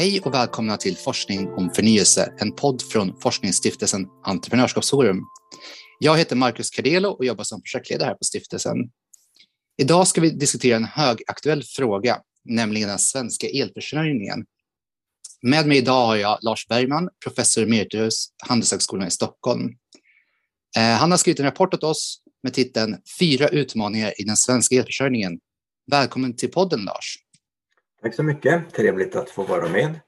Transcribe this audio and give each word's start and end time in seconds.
Hej 0.00 0.20
och 0.20 0.34
välkomna 0.34 0.76
till 0.76 0.96
Forskning 0.96 1.48
om 1.48 1.70
förnyelse, 1.74 2.32
en 2.38 2.52
podd 2.52 2.82
från 2.82 3.20
forskningsstiftelsen 3.20 4.06
Entreprenörskapsforum. 4.24 5.20
Jag 5.98 6.18
heter 6.18 6.36
Marcus 6.36 6.70
Cardelo 6.70 7.08
och 7.08 7.24
jobbar 7.24 7.44
som 7.44 7.62
projektledare 7.62 8.06
här 8.06 8.14
på 8.14 8.24
stiftelsen. 8.24 8.76
Idag 9.82 10.08
ska 10.08 10.20
vi 10.20 10.30
diskutera 10.30 10.76
en 10.76 10.84
högaktuell 10.84 11.62
fråga, 11.62 12.18
nämligen 12.44 12.88
den 12.88 12.98
svenska 12.98 13.46
elförsörjningen. 13.48 14.44
Med 15.42 15.66
mig 15.66 15.78
idag 15.78 16.06
har 16.06 16.16
jag 16.16 16.38
Lars 16.42 16.66
Bergman, 16.68 17.08
professor 17.24 17.62
emeritus 17.62 18.28
Handelshögskolan 18.48 19.08
i 19.08 19.10
Stockholm. 19.10 19.68
Eh, 20.76 20.82
han 20.82 21.10
har 21.10 21.18
skrivit 21.18 21.40
en 21.40 21.46
rapport 21.46 21.74
åt 21.74 21.84
oss 21.84 22.22
med 22.42 22.54
titeln 22.54 22.96
Fyra 23.18 23.48
utmaningar 23.48 24.20
i 24.20 24.24
den 24.24 24.36
svenska 24.36 24.74
elförsörjningen. 24.74 25.38
Välkommen 25.90 26.36
till 26.36 26.50
podden 26.50 26.84
Lars. 26.84 27.18
Tack 28.02 28.14
så 28.14 28.22
mycket, 28.22 28.74
trevligt 28.74 29.16
att 29.16 29.30
få 29.30 29.42
vara 29.42 29.68
med. 29.68 30.00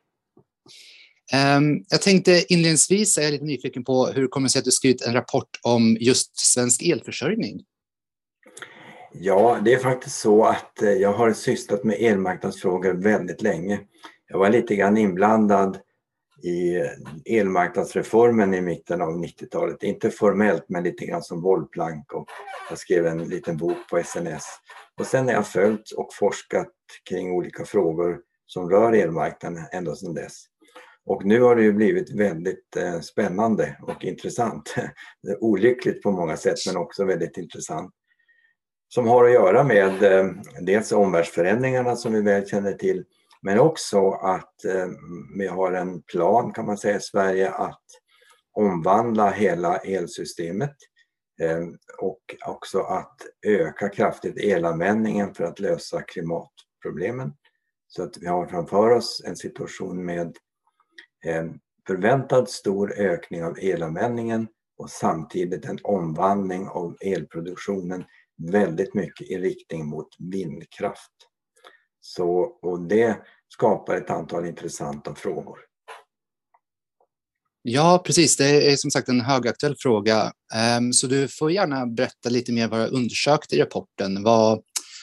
Ehm, 1.33 1.85
jag 1.89 2.03
tänkte 2.03 2.53
inledningsvis, 2.53 3.19
är 3.19 3.23
jag 3.23 3.33
lite 3.33 3.45
nyfiken 3.45 3.85
på 3.85 4.07
hur 4.07 4.23
det 4.23 4.29
kommer 4.29 4.49
sig 4.49 4.59
att 4.59 4.65
du 4.65 4.71
skrivit 4.71 5.03
en 5.03 5.13
rapport 5.13 5.59
om 5.63 5.97
just 6.01 6.39
svensk 6.39 6.83
elförsörjning? 6.83 7.65
Ja, 9.13 9.59
det 9.65 9.75
är 9.75 9.79
faktiskt 9.79 10.21
så 10.21 10.45
att 10.45 10.83
eh, 10.83 10.91
jag 10.91 11.13
har 11.13 11.33
sysslat 11.33 11.85
med 11.85 11.97
elmarknadsfrågor 12.01 12.93
väldigt 12.95 13.43
länge. 13.43 13.81
Jag 14.29 14.39
var 14.39 14.51
lite 14.51 14.77
grann 14.77 14.99
inblandad 14.99 15.79
i 16.43 16.83
elmarknadsreformen 17.39 18.55
i 18.55 18.61
mitten 18.61 19.03
av 19.03 19.09
90-talet. 19.09 19.83
Inte 19.83 20.11
formellt, 20.11 20.65
men 20.69 20.85
lite 20.85 21.07
grann 21.07 21.23
som 21.23 21.43
bollplank 21.43 22.13
och 22.13 22.29
jag 22.69 22.79
skrev 22.79 23.07
en 23.07 23.25
liten 23.25 23.57
bok 23.57 23.77
på 23.91 24.03
SNS. 24.05 24.45
Och 25.01 25.07
sen 25.07 25.27
har 25.27 25.33
jag 25.33 25.47
följt 25.47 25.91
och 25.91 26.15
forskat 26.15 26.69
kring 27.09 27.33
olika 27.33 27.65
frågor 27.65 28.21
som 28.47 28.71
rör 28.71 28.93
elmarknaden 28.93 29.65
ända 29.73 29.95
sedan 29.95 30.15
dess. 30.15 30.45
Och 31.05 31.25
nu 31.25 31.41
har 31.41 31.57
det 31.57 31.63
ju 31.63 31.73
blivit 31.73 32.11
väldigt 32.11 32.77
eh, 32.77 33.01
spännande 33.01 33.77
och 33.83 34.05
intressant. 34.05 34.75
Olyckligt 35.41 36.03
på 36.03 36.11
många 36.11 36.37
sätt 36.37 36.59
men 36.67 36.77
också 36.77 37.05
väldigt 37.05 37.37
intressant. 37.37 37.95
Som 38.89 39.09
har 39.09 39.25
att 39.25 39.33
göra 39.33 39.65
med 39.65 40.03
eh, 40.03 40.31
dels 40.61 40.93
omvärldsförändringarna 40.93 41.97
som 41.97 42.13
vi 42.13 42.21
väl 42.21 42.49
känner 42.49 42.73
till 42.73 43.05
men 43.43 43.59
också 43.59 44.11
att 44.11 44.65
eh, 44.65 44.87
vi 45.39 45.47
har 45.47 45.73
en 45.73 46.03
plan 46.03 46.53
kan 46.53 46.67
man 46.67 46.79
säga 46.79 46.97
i 46.97 47.01
Sverige 47.01 47.51
att 47.51 47.85
omvandla 48.53 49.31
hela 49.31 49.77
elsystemet 49.77 50.77
och 51.99 52.21
också 52.47 52.81
att 52.81 53.17
öka 53.47 53.89
kraftigt 53.89 54.39
elanvändningen 54.39 55.35
för 55.35 55.45
att 55.45 55.61
lösa 55.61 56.03
problemen. 56.83 57.33
Så 57.89 58.03
att 58.03 58.19
vi 58.21 58.27
har 58.27 58.47
framför 58.47 58.91
oss 58.91 59.23
en 59.27 59.37
situation 59.37 60.05
med 60.05 60.37
en 61.25 61.61
förväntad 61.87 62.49
stor 62.49 62.93
ökning 62.93 63.45
av 63.45 63.59
elanvändningen 63.59 64.49
och 64.79 64.91
samtidigt 64.91 65.65
en 65.65 65.79
omvandling 65.83 66.69
av 66.69 66.97
elproduktionen 67.01 68.05
väldigt 68.51 68.95
mycket 68.95 69.31
i 69.31 69.39
riktning 69.39 69.87
mot 69.87 70.09
vindkraft. 70.19 71.13
Så, 72.01 72.41
och 72.63 72.81
det 72.81 73.17
skapar 73.49 73.97
ett 73.97 74.11
antal 74.11 74.47
intressanta 74.47 75.15
frågor. 75.15 75.59
Ja, 77.63 78.03
precis. 78.07 78.37
Det 78.37 78.73
är 78.73 78.77
som 78.77 78.91
sagt 78.91 79.09
en 79.09 79.21
högaktuell 79.21 79.77
fråga. 79.79 80.33
Ehm, 80.55 80.93
så 80.93 81.07
du 81.07 81.29
får 81.29 81.53
gärna 81.53 81.87
berätta 81.87 82.29
lite 82.29 82.53
mer 82.53 82.69
vad 82.69 82.81
du 82.81 82.97
undersökte 82.97 83.57
i 83.57 83.61
rapporten. 83.61 84.23
Vad, 84.23 84.63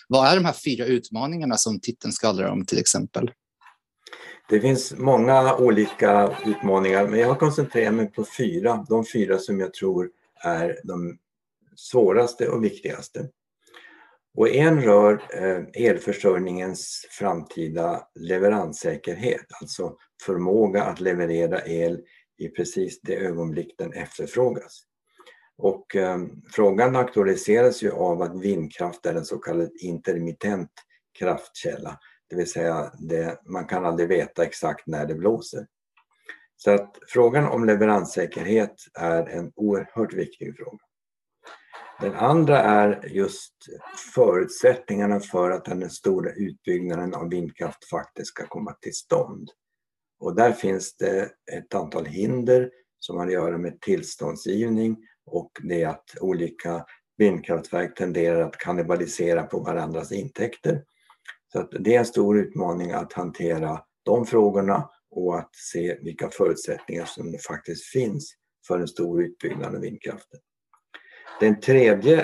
vad 0.10 0.28
är 0.28 0.36
de 0.36 0.46
här 0.46 0.56
fyra 0.66 0.86
utmaningarna 0.86 1.58
som 1.58 1.80
titeln 1.80 2.12
skvallrar 2.14 2.50
om 2.50 2.66
till 2.66 2.80
exempel? 2.80 3.32
Det 4.50 4.60
finns 4.60 4.94
många 4.98 5.56
olika 5.56 6.38
utmaningar, 6.46 7.08
men 7.08 7.20
jag 7.20 7.28
har 7.28 7.36
koncentrerat 7.36 7.94
mig 7.94 8.12
på 8.12 8.26
fyra. 8.38 8.86
De 8.90 9.06
fyra 9.06 9.38
som 9.38 9.60
jag 9.60 9.74
tror 9.74 10.10
är 10.44 10.80
de 10.84 11.18
svåraste 11.76 12.50
och 12.50 12.64
viktigaste. 12.64 13.30
Och 14.38 14.50
en 14.50 14.82
rör 14.82 15.14
eh, 15.14 15.86
elförsörjningens 15.86 17.06
framtida 17.10 18.08
leveranssäkerhet, 18.16 19.46
alltså 19.62 19.96
förmåga 20.26 20.84
att 20.84 21.00
leverera 21.00 21.66
el 21.66 22.02
i 22.38 22.48
precis 22.48 23.02
det 23.02 23.16
ögonblick 23.16 23.76
den 23.78 23.94
efterfrågas. 23.94 24.89
Och 25.60 25.96
eh, 25.96 26.18
frågan 26.52 26.96
aktualiseras 26.96 27.84
ju 27.84 27.92
av 27.92 28.22
att 28.22 28.42
vindkraft 28.42 29.06
är 29.06 29.16
en 29.16 29.26
så 29.26 29.38
kallad 29.38 29.72
intermittent 29.80 30.72
kraftkälla. 31.20 32.00
Det 32.30 32.36
vill 32.36 32.52
säga, 32.52 32.92
det, 33.00 33.40
man 33.46 33.66
kan 33.66 33.86
aldrig 33.86 34.10
veta 34.10 34.44
exakt 34.44 34.88
när 34.88 35.06
det 35.06 35.16
blåser. 35.16 35.68
Så 36.58 36.72
att 36.72 36.98
frågan 37.08 37.46
om 37.46 37.66
leveranssäkerhet 37.66 38.76
är 38.94 39.26
en 39.26 39.52
oerhört 39.56 40.14
viktig 40.14 40.56
fråga. 40.58 40.80
Den 42.02 42.16
andra 42.16 42.60
är 42.60 43.08
just 43.08 43.54
förutsättningarna 44.16 45.20
för 45.20 45.52
att 45.52 45.66
den 45.66 45.90
stora 45.90 46.32
utbyggnaden 46.32 47.14
av 47.14 47.30
vindkraft 47.30 47.90
faktiskt 47.90 48.28
ska 48.28 48.48
komma 48.48 48.74
till 48.74 48.96
stånd. 48.96 49.50
Och 50.20 50.36
där 50.36 50.52
finns 50.52 50.98
det 50.98 51.32
ett 51.52 51.76
antal 51.76 52.06
hinder 52.06 52.72
som 53.00 53.18
har 53.18 53.28
att 53.28 53.34
göra 53.34 53.58
med 53.58 53.82
tillståndsgivning 53.82 54.98
och 55.32 55.52
det 55.64 55.84
att 55.84 56.16
olika 56.22 56.86
vindkraftverk 57.18 57.96
tenderar 57.98 58.42
att 58.42 58.58
kannibalisera 58.58 59.44
på 59.44 59.60
varandras 59.60 60.12
intäkter. 60.12 60.84
Så 61.52 61.60
att 61.60 61.72
det 61.80 61.96
är 61.96 62.00
en 62.00 62.06
stor 62.06 62.40
utmaning 62.40 62.92
att 62.92 63.14
hantera 63.14 63.82
de 64.06 64.26
frågorna 64.26 64.90
och 65.12 65.40
att 65.40 65.56
se 65.56 65.98
vilka 66.02 66.30
förutsättningar 66.30 67.06
som 67.06 67.38
faktiskt 67.48 67.86
finns 67.86 68.36
för 68.68 68.80
en 68.80 68.88
stor 68.88 69.24
utbyggnad 69.24 69.76
av 69.76 69.82
vindkraften. 69.82 70.40
Den 71.40 71.60
tredje 71.60 72.20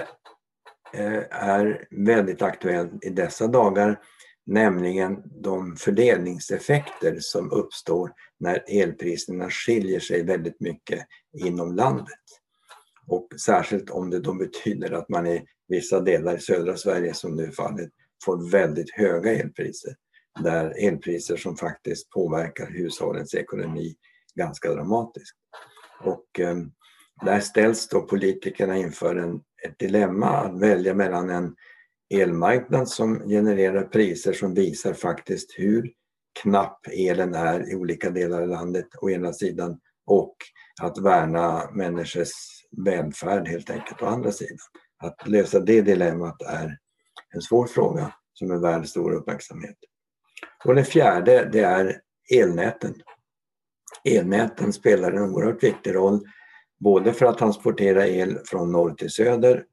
eh, 0.93 1.23
är 1.29 1.87
väldigt 1.91 2.41
aktuell 2.41 2.89
i 3.01 3.09
dessa 3.09 3.47
dagar 3.47 3.99
nämligen 4.45 5.23
de 5.41 5.75
fördelningseffekter 5.75 7.17
som 7.19 7.51
uppstår 7.51 8.11
när 8.39 8.63
elpriserna 8.67 9.49
skiljer 9.49 9.99
sig 9.99 10.23
väldigt 10.23 10.59
mycket 10.59 11.07
inom 11.45 11.75
landet. 11.75 12.19
Och 13.07 13.27
särskilt 13.45 13.89
om 13.89 14.09
det 14.09 14.19
då 14.19 14.33
betyder 14.33 14.91
att 14.91 15.09
man 15.09 15.27
i 15.27 15.45
vissa 15.67 15.99
delar 15.99 16.37
i 16.37 16.39
södra 16.39 16.77
Sverige 16.77 17.13
som 17.13 17.35
nu 17.35 17.43
är 17.43 17.51
fallet 17.51 17.89
får 18.25 18.51
väldigt 18.51 18.91
höga 18.91 19.31
elpriser. 19.31 19.95
Där 20.43 20.87
elpriser 20.87 21.37
som 21.37 21.57
faktiskt 21.57 22.09
påverkar 22.09 22.67
hushållens 22.67 23.35
ekonomi 23.35 23.95
ganska 24.35 24.73
dramatiskt. 24.73 25.37
Och 26.03 26.39
eh, 26.39 26.57
där 27.25 27.39
ställs 27.39 27.87
då 27.87 28.01
politikerna 28.01 28.77
inför 28.77 29.15
en, 29.15 29.35
ett 29.67 29.79
dilemma 29.79 30.29
att 30.29 30.59
välja 30.59 30.93
mellan 30.93 31.29
en 31.29 31.55
elmarknad 32.13 32.89
som 32.89 33.19
genererar 33.27 33.83
priser 33.83 34.33
som 34.33 34.53
visar 34.53 34.93
faktiskt 34.93 35.53
hur 35.57 35.91
knapp 36.41 36.87
elen 36.91 37.35
är 37.35 37.71
i 37.71 37.75
olika 37.75 38.09
delar 38.09 38.41
av 38.41 38.47
landet 38.47 38.87
å 39.01 39.09
ena 39.09 39.33
sidan 39.33 39.79
och 40.05 40.35
att 40.81 40.97
värna 40.97 41.71
människors 41.71 42.31
välfärd 42.77 43.47
helt 43.47 43.69
enkelt 43.69 44.01
å 44.01 44.05
andra 44.05 44.31
sidan. 44.31 44.57
Att 44.97 45.27
lösa 45.27 45.59
det 45.59 45.81
dilemmat 45.81 46.41
är 46.41 46.77
en 47.33 47.41
svår 47.41 47.67
fråga 47.67 48.13
som 48.33 48.51
är 48.51 48.57
värd 48.57 48.87
stor 48.87 49.13
uppmärksamhet. 49.13 49.77
Och 50.65 50.75
det 50.75 50.83
fjärde 50.83 51.49
det 51.51 51.59
är 51.59 52.01
elnäten. 52.35 52.95
Elnäten 54.03 54.73
spelar 54.73 55.11
en 55.11 55.23
oerhört 55.23 55.63
viktig 55.63 55.95
roll 55.95 56.27
både 56.79 57.13
för 57.13 57.25
att 57.25 57.37
transportera 57.37 58.07
el 58.07 58.39
från 58.45 58.71
norr 58.71 58.93
till 58.93 59.09
söder 59.09 59.63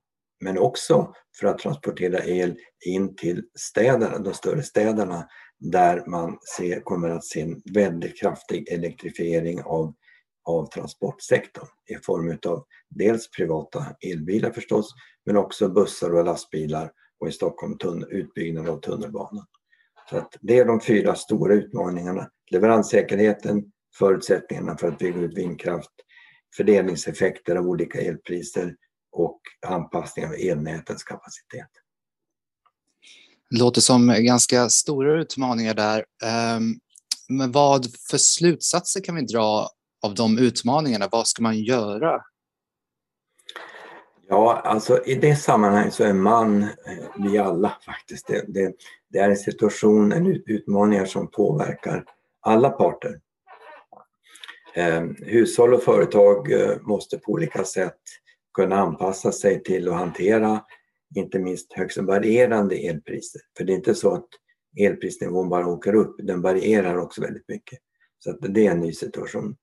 men 0.40 0.58
också 0.58 1.14
för 1.40 1.46
att 1.46 1.58
transportera 1.58 2.24
el 2.24 2.56
in 2.86 3.16
till 3.16 3.44
städerna, 3.54 4.18
de 4.18 4.34
större 4.34 4.62
städerna 4.62 5.28
där 5.58 6.06
man 6.06 6.38
ser, 6.56 6.80
kommer 6.80 7.08
att 7.08 7.24
se 7.24 7.40
en 7.40 7.62
väldigt 7.74 8.20
kraftig 8.20 8.68
elektrifiering 8.68 9.62
av, 9.62 9.94
av 10.44 10.66
transportsektorn 10.66 11.66
i 11.90 11.94
form 11.94 12.38
av 12.46 12.64
dels 12.88 13.30
privata 13.30 13.86
elbilar 14.00 14.50
förstås 14.50 14.94
men 15.26 15.36
också 15.36 15.68
bussar 15.68 16.14
och 16.14 16.24
lastbilar 16.24 16.92
och 17.20 17.28
i 17.28 17.32
Stockholm 17.32 18.04
utbyggnad 18.10 18.68
av 18.68 18.80
tunnelbanan. 18.80 19.46
Så 20.10 20.16
att 20.16 20.36
det 20.40 20.58
är 20.58 20.64
de 20.64 20.80
fyra 20.80 21.14
stora 21.14 21.54
utmaningarna. 21.54 22.30
Leveranssäkerheten, 22.50 23.64
förutsättningarna 23.98 24.76
för 24.76 24.88
att 24.88 24.98
bygga 24.98 25.20
ut 25.20 25.38
vindkraft, 25.38 25.90
fördelningseffekter 26.56 27.56
av 27.56 27.66
olika 27.66 28.00
elpriser 28.00 28.76
och 29.12 29.40
anpassning 29.66 30.26
av 30.26 30.32
elnätens 30.32 31.02
kapacitet. 31.02 31.68
Det 33.50 33.58
låter 33.58 33.80
som 33.80 34.14
ganska 34.18 34.68
stora 34.68 35.20
utmaningar 35.20 35.74
där. 35.74 36.04
Ehm, 36.24 36.74
men 37.28 37.52
vad 37.52 37.86
för 38.10 38.18
slutsatser 38.18 39.00
kan 39.00 39.14
vi 39.14 39.22
dra 39.22 39.68
av 40.02 40.14
de 40.14 40.38
utmaningarna? 40.38 41.08
Vad 41.12 41.26
ska 41.26 41.42
man 41.42 41.58
göra? 41.58 42.22
Ja, 44.28 44.60
alltså 44.64 45.04
i 45.04 45.14
det 45.14 45.36
sammanhanget 45.36 45.94
så 45.94 46.04
är 46.04 46.12
man, 46.12 46.62
eh, 46.62 46.68
vi 47.18 47.38
alla 47.38 47.72
faktiskt, 47.86 48.26
det, 48.26 48.44
det, 48.48 48.74
det 49.08 49.18
är 49.18 49.30
en 49.30 49.36
situation, 49.36 50.12
en 50.12 50.26
utmaningar 50.46 51.04
som 51.04 51.30
påverkar 51.30 52.04
alla 52.40 52.70
parter. 52.70 53.20
Eh, 54.74 55.02
hushåll 55.18 55.74
och 55.74 55.82
företag 55.82 56.52
eh, 56.52 56.80
måste 56.80 57.18
på 57.18 57.32
olika 57.32 57.64
sätt 57.64 58.00
kunna 58.54 58.76
anpassa 58.76 59.32
sig 59.32 59.62
till 59.62 59.88
och 59.88 59.94
hantera 59.94 60.64
inte 61.14 61.38
minst 61.38 61.72
högst 61.72 61.98
varierande 61.98 62.74
elpriser. 62.74 63.40
För 63.56 63.64
det 63.64 63.72
är 63.72 63.76
inte 63.76 63.94
så 63.94 64.14
att 64.14 64.28
elprisnivån 64.80 65.48
bara 65.48 65.66
åker 65.66 65.94
upp, 65.94 66.16
den 66.18 66.42
varierar 66.42 66.96
också 66.98 67.20
väldigt 67.20 67.48
mycket. 67.48 67.78
Så 68.18 68.30
att 68.30 68.36
det 68.40 68.66
är 68.66 68.70
en 68.70 68.80
ny 68.80 68.92
situation. 68.92 69.56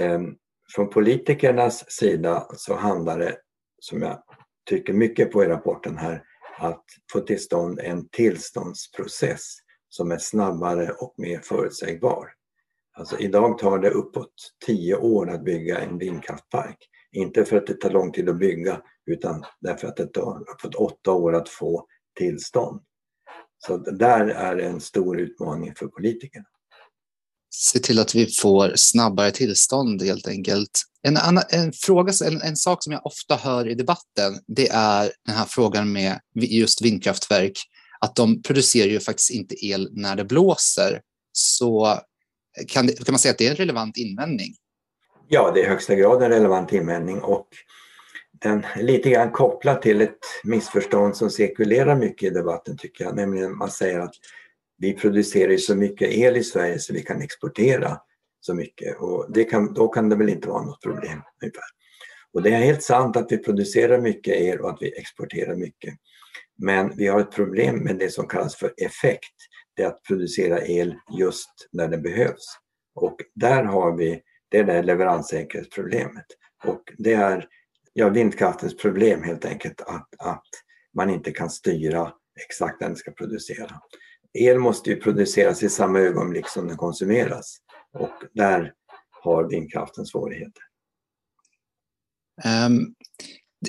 Ehm, 0.00 0.34
från 0.74 0.90
politikernas 0.90 1.90
sida 1.90 2.46
så 2.52 2.74
handlar 2.74 3.18
det, 3.18 3.36
som 3.78 4.02
jag 4.02 4.22
tycker 4.68 4.92
mycket 4.92 5.32
på 5.32 5.44
i 5.44 5.46
rapporten 5.46 5.96
här, 5.96 6.22
att 6.58 6.84
få 7.12 7.20
till 7.20 7.42
stånd 7.42 7.80
en 7.80 8.08
tillståndsprocess 8.08 9.56
som 9.88 10.10
är 10.10 10.18
snabbare 10.18 10.90
och 10.90 11.14
mer 11.16 11.40
förutsägbar. 11.40 12.32
Alltså 12.92 13.18
idag 13.18 13.58
tar 13.58 13.78
det 13.78 13.90
uppåt 13.90 14.34
tio 14.66 14.96
år 14.96 15.30
att 15.30 15.44
bygga 15.44 15.78
en 15.78 15.98
vindkraftpark. 15.98 16.76
Inte 17.12 17.44
för 17.44 17.56
att 17.56 17.66
det 17.66 17.74
tar 17.74 17.90
lång 17.90 18.12
tid 18.12 18.28
att 18.28 18.38
bygga 18.38 18.82
utan 19.06 19.44
därför 19.60 19.88
att 19.88 19.96
det 19.96 20.06
tar 20.06 20.40
uppåt 20.50 20.74
åtta 20.74 21.12
år 21.12 21.34
att 21.34 21.48
få 21.48 21.86
tillstånd. 22.18 22.82
Så 23.58 23.76
där 23.76 24.26
är 24.26 24.56
en 24.56 24.80
stor 24.80 25.20
utmaning 25.20 25.74
för 25.74 25.86
politikerna. 25.86 26.46
Se 27.50 27.78
till 27.78 27.98
att 27.98 28.14
vi 28.14 28.26
får 28.26 28.72
snabbare 28.76 29.30
tillstånd 29.30 30.02
helt 30.02 30.28
enkelt. 30.28 30.70
En, 31.02 31.16
annan, 31.16 31.44
en, 31.48 31.72
fråga, 31.72 32.12
en, 32.24 32.42
en, 32.42 32.56
sak 32.56 32.84
som 32.84 32.92
jag 32.92 33.06
ofta 33.06 33.36
hör 33.36 33.68
i 33.68 33.74
debatten, 33.74 34.38
det 34.46 34.68
är 34.68 35.12
den 35.26 35.34
här 35.34 35.44
frågan 35.44 35.92
med 35.92 36.20
just 36.34 36.82
vindkraftverk, 36.82 37.58
att 38.00 38.16
de 38.16 38.42
producerar 38.42 38.88
ju 38.88 39.00
faktiskt 39.00 39.30
inte 39.30 39.66
el 39.66 39.88
när 39.92 40.16
det 40.16 40.24
blåser. 40.24 41.00
Så 41.32 41.98
kan, 42.68 42.86
det, 42.86 43.04
kan 43.04 43.12
man 43.12 43.18
säga 43.18 43.32
att 43.32 43.38
det 43.38 43.46
är 43.46 43.50
en 43.50 43.56
relevant 43.56 43.96
invändning? 43.96 44.54
Ja, 45.28 45.50
det 45.54 45.60
är 45.60 45.64
i 45.64 45.68
högsta 45.68 45.94
grad 45.94 46.22
en 46.22 46.30
relevant 46.30 46.72
invändning 46.72 47.20
och 47.20 47.48
den 48.32 48.64
är 48.74 48.82
lite 48.82 49.10
grann 49.10 49.30
kopplad 49.30 49.82
till 49.82 50.00
ett 50.00 50.18
missförstånd 50.44 51.16
som 51.16 51.30
cirkulerar 51.30 51.96
mycket 51.96 52.26
i 52.26 52.34
debatten 52.34 52.76
tycker 52.76 53.04
jag, 53.04 53.16
nämligen 53.16 53.58
man 53.58 53.70
säger 53.70 54.00
att 54.00 54.14
vi 54.80 54.92
producerar 54.92 55.56
så 55.56 55.74
mycket 55.74 56.08
el 56.08 56.36
i 56.36 56.44
Sverige 56.44 56.78
så 56.78 56.92
vi 56.92 57.02
kan 57.02 57.22
exportera 57.22 57.98
så 58.40 58.54
mycket 58.54 59.00
och 59.00 59.32
det 59.32 59.44
kan, 59.44 59.74
då 59.74 59.88
kan 59.88 60.08
det 60.08 60.16
väl 60.16 60.28
inte 60.28 60.48
vara 60.48 60.62
något 60.62 60.82
problem. 60.82 61.22
Ungefär. 61.42 61.64
Och 62.32 62.42
det 62.42 62.50
är 62.50 62.58
helt 62.58 62.82
sant 62.82 63.16
att 63.16 63.32
vi 63.32 63.38
producerar 63.38 64.00
mycket 64.00 64.34
el 64.34 64.60
och 64.60 64.70
att 64.70 64.78
vi 64.80 64.98
exporterar 64.98 65.56
mycket. 65.56 65.94
Men 66.58 66.96
vi 66.96 67.06
har 67.06 67.20
ett 67.20 67.32
problem 67.32 67.78
med 67.78 67.96
det 67.96 68.10
som 68.10 68.28
kallas 68.28 68.56
för 68.56 68.72
effekt. 68.76 69.34
Det 69.76 69.82
är 69.82 69.86
att 69.86 70.02
producera 70.02 70.66
el 70.66 70.94
just 71.18 71.68
när 71.72 71.88
det 71.88 71.98
behövs. 71.98 72.44
Och 72.94 73.16
där 73.34 73.64
har 73.64 73.96
vi 73.96 74.22
det 74.48 74.58
är 74.58 74.82
leveranssäkerhetsproblemet. 74.82 76.26
Och 76.64 76.82
det 76.98 77.12
är 77.12 77.48
ja, 77.92 78.08
vindkraftens 78.08 78.76
problem 78.76 79.22
helt 79.22 79.44
enkelt 79.44 79.80
att, 79.80 80.08
att 80.18 80.48
man 80.96 81.10
inte 81.10 81.30
kan 81.30 81.50
styra 81.50 82.12
exakt 82.46 82.80
när 82.80 82.88
den 82.88 82.96
ska 82.96 83.10
producera. 83.10 83.80
El 84.38 84.58
måste 84.58 84.90
ju 84.90 84.96
produceras 84.96 85.62
i 85.62 85.68
samma 85.68 85.98
ögonblick 85.98 86.48
som 86.48 86.68
den 86.68 86.76
konsumeras 86.76 87.56
och 87.98 88.24
där 88.34 88.72
har 89.10 89.48
vindkraften 89.48 90.06
svårigheter. 90.06 90.62
Um, 92.66 92.94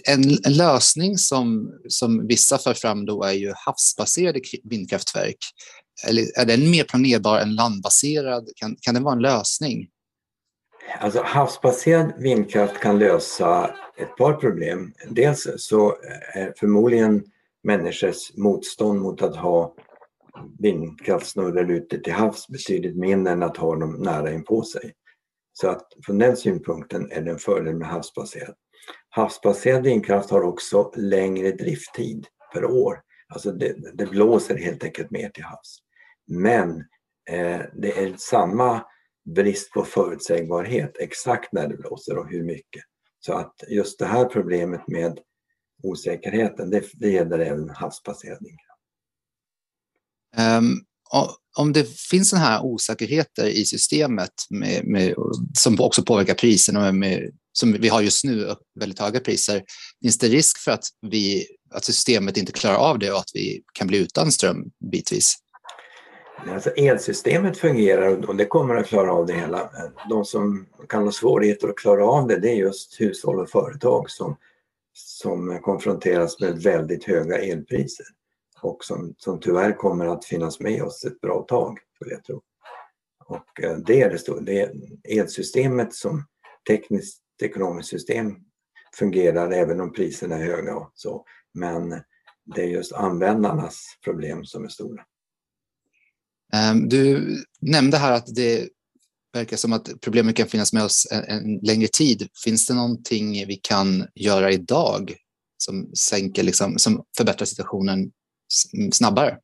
en, 0.08 0.24
en, 0.46 0.54
lösning 0.54 1.18
som, 1.18 1.74
som 1.88 2.28
vissa 2.28 2.58
för 2.58 2.74
fram 2.74 3.06
då 3.06 3.24
är 3.24 3.34
ju 3.34 3.54
havsbaserade 3.56 4.40
vindkraftverk. 4.64 5.38
Eller 6.08 6.40
är 6.40 6.46
den 6.46 6.72
mer 6.72 6.84
planerbar 6.84 7.40
än 7.40 7.56
landbaserad? 7.56 8.50
Kan, 8.56 8.76
kan 8.82 8.94
den 8.94 9.04
vara 9.04 9.16
en 9.16 9.22
lösning? 9.22 9.90
Alltså 11.00 11.22
havsbaserad 11.24 12.14
vindkraft 12.18 12.80
kan 12.80 13.00
lösa 13.00 13.76
ett 13.98 14.18
par 14.18 14.34
problem. 14.34 14.94
Dels 15.10 15.48
så 15.58 15.96
är 16.34 16.54
förmodligen 16.58 17.24
människors 17.64 18.38
motstånd 18.38 19.02
mot 19.02 19.22
att 19.22 19.36
ha 19.36 19.76
vindkraftsnurror 20.60 21.72
ute 21.72 22.00
till 22.00 22.14
havs 22.14 22.48
betydligt 22.48 22.98
mindre 22.98 23.34
än 23.34 23.44
att 23.44 23.58
ha 23.58 23.76
dem 23.76 23.94
nära 23.94 24.32
inpå 24.32 24.64
sig. 24.64 24.94
Så 25.54 25.70
att 25.70 25.88
från 26.06 26.18
den 26.18 26.38
synpunkten 26.38 27.12
är 27.12 27.22
det 27.22 27.32
en 27.32 27.40
fördel 27.40 27.76
med 27.76 27.88
havsbaserad. 27.88 28.56
Havsbaserad 29.10 29.84
vindkraft 29.84 30.30
har 30.30 30.42
också 30.42 30.92
längre 30.96 31.52
drifttid 31.52 32.28
per 32.54 32.66
år. 32.66 33.02
Alltså 33.28 33.52
det, 33.52 33.76
det 33.94 34.06
blåser 34.06 34.58
helt 34.58 34.84
enkelt 34.84 35.12
mer 35.12 35.30
till 35.30 35.44
havs. 35.44 35.78
Men 36.28 36.80
eh, 37.30 37.62
det 37.74 38.04
är 38.04 38.16
samma 38.18 38.86
brist 39.36 39.72
på 39.72 39.84
förutsägbarhet 39.84 40.98
exakt 41.00 41.54
när 41.54 41.68
det 41.68 41.78
blåser 41.78 42.18
och 42.18 42.30
hur 42.30 42.44
mycket. 42.44 42.84
Så 43.20 43.34
att 43.34 43.64
just 43.68 44.00
det 44.00 44.06
här 44.06 44.26
problemet 44.26 44.88
med 44.88 45.20
osäkerheten, 45.84 46.70
det, 46.70 46.84
det 46.94 47.10
gäller 47.10 47.40
även 47.40 47.70
havsbaserad 47.70 48.38
vindkraft. 48.42 48.71
Um, 50.38 50.82
om 51.58 51.74
det 51.74 52.00
finns 52.00 52.30
sådana 52.30 52.46
här 52.46 52.66
osäkerheter 52.66 53.48
i 53.48 53.66
systemet 53.66 54.32
med, 54.50 54.88
med, 54.88 55.16
som 55.58 55.80
också 55.80 56.04
påverkar 56.04 56.34
priserna, 56.34 56.92
med, 56.92 57.32
som 57.54 57.74
vi 57.74 57.88
har 57.88 58.02
just 58.02 58.24
nu, 58.24 58.56
väldigt 58.80 59.00
höga 59.00 59.20
priser, 59.20 59.64
finns 60.02 60.18
det 60.18 60.28
risk 60.28 60.58
för 60.58 60.72
att, 60.72 60.84
vi, 61.02 61.46
att 61.74 61.86
systemet 61.86 62.38
inte 62.38 62.52
klarar 62.52 62.78
av 62.78 63.00
det 63.00 63.12
och 63.12 63.18
att 63.18 63.32
vi 63.34 63.62
kan 63.74 63.88
bli 63.88 63.98
utan 63.98 64.32
ström 64.32 64.66
bitvis? 64.92 65.36
Alltså 66.48 66.70
elsystemet 66.70 67.58
fungerar 67.58 68.30
och 68.30 68.36
det 68.36 68.46
kommer 68.46 68.76
att 68.76 68.88
klara 68.88 69.14
av 69.14 69.26
det 69.26 69.34
hela. 69.34 69.70
De 70.10 70.26
som 70.26 70.66
kan 70.90 71.04
ha 71.04 71.12
svårigheter 71.12 71.68
att 71.68 71.78
klara 71.78 72.06
av 72.06 72.28
det, 72.28 72.40
det 72.40 72.50
är 72.50 72.56
just 72.56 73.02
hushåll 73.02 73.40
och 73.40 73.50
företag 73.50 74.10
som, 74.10 74.36
som 74.94 75.60
konfronteras 75.62 76.40
med 76.40 76.64
väldigt 76.64 77.04
höga 77.04 77.38
elpriser 77.38 78.06
och 78.62 78.84
som, 78.84 79.14
som 79.18 79.40
tyvärr 79.40 79.78
kommer 79.78 80.06
att 80.06 80.26
finnas 80.26 80.60
med 80.60 80.84
oss 80.84 81.06
ett 81.06 81.22
bra 81.22 81.46
tag, 81.48 81.80
skulle 81.96 82.12
jag 82.12 82.24
tro. 82.24 82.42
Och 83.26 83.64
eh, 83.64 83.78
det 83.78 84.02
är 84.02 84.10
det 84.10 84.18
stora. 84.18 84.42
Det 84.42 84.62
är 84.62 84.72
elsystemet 85.04 85.94
som 85.94 86.26
tekniskt 86.68 87.22
ekonomiskt 87.42 87.90
system 87.90 88.36
fungerar 88.96 89.52
även 89.52 89.80
om 89.80 89.94
priserna 89.94 90.36
är 90.36 90.46
höga 90.46 90.76
och 90.76 90.92
så. 90.94 91.26
Men 91.54 91.90
det 92.56 92.62
är 92.62 92.68
just 92.68 92.94
användarnas 92.94 93.98
problem 94.04 94.46
som 94.46 94.64
är 94.64 94.70
stora. 94.70 95.04
Ehm, 96.54 96.90
du 96.90 97.36
nämnde 97.62 97.98
här 97.98 98.12
att 98.12 98.36
det 98.36 98.70
verkar 99.34 99.58
som 99.58 99.74
att 99.74 99.90
problemet 100.02 100.36
kan 100.36 100.48
finnas 100.48 100.74
med 100.74 100.84
oss 100.84 101.08
en, 101.12 101.24
en 101.24 101.58
längre 101.58 101.88
tid. 101.88 102.28
Finns 102.44 102.68
det 102.68 102.74
någonting 102.74 103.48
vi 103.48 103.56
kan 103.56 104.08
göra 104.16 104.52
idag 104.52 105.16
som, 105.58 105.96
sänker, 105.96 106.44
liksom, 106.44 106.80
som 106.80 107.06
förbättrar 107.18 107.46
situationen 107.46 108.12
snabbare? 108.92 109.38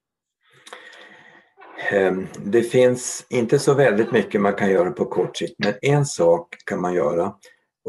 Ehm, 1.92 2.28
det 2.46 2.62
finns 2.62 3.26
inte 3.30 3.60
så 3.60 3.74
väldigt 3.74 4.12
mycket 4.12 4.42
man 4.42 4.54
kan 4.54 4.70
göra 4.70 4.92
på 4.92 5.06
kort 5.06 5.38
sikt, 5.38 5.56
men 5.58 5.74
en 5.82 6.06
sak 6.06 6.56
kan 6.66 6.82
man 6.82 6.94
göra 6.94 7.34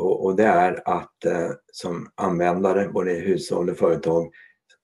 och, 0.00 0.36
det 0.36 0.44
är 0.44 0.88
att 0.88 1.24
eh, 1.24 1.50
som 1.72 2.10
användare, 2.14 2.88
både 2.88 3.12
i 3.12 3.20
hushåll 3.20 3.70
och 3.70 3.76
företag, 3.76 4.24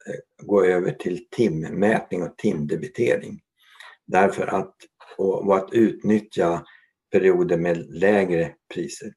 eh, 0.07 0.47
gå 0.47 0.65
över 0.65 0.91
till 0.91 1.29
timmätning 1.31 2.23
och 2.23 2.37
timdebitering. 2.37 3.41
Därför 4.07 4.47
att, 4.47 4.75
och, 5.17 5.57
att 5.57 5.73
utnyttja 5.73 6.65
perioder 7.13 7.57
med 7.57 7.87
lägre 7.91 8.53
priser. 8.75 9.13